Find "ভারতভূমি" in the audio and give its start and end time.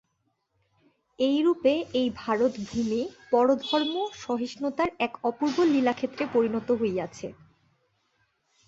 2.15-3.01